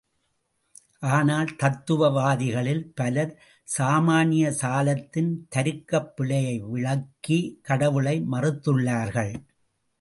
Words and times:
ஆனால் 1.09 1.55
தத்துவ 1.55 2.09
வாதிகளில் 2.09 2.81
பலர் 2.95 3.33
சாமான்ய 3.67 4.51
சாலத்தின் 4.61 5.31
தருக்கப் 5.55 6.11
பிழையை 6.15 6.57
விளக்கி 6.59 7.39
கடவுளை 7.61 8.15
மறுத்துள்ளார்கள். 8.31 9.33